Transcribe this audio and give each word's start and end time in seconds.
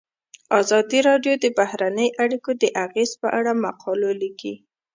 ازادي 0.59 0.99
راډیو 1.09 1.33
د 1.43 1.45
بهرنۍ 1.57 2.09
اړیکې 2.23 2.51
د 2.61 2.63
اغیزو 2.85 3.15
په 3.21 3.27
اړه 3.37 3.51
مقالو 3.65 4.09
لیکلي. 4.21 4.55